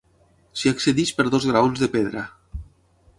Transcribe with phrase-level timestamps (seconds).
[0.61, 2.25] S'hi accedeix per dos graons de pedra.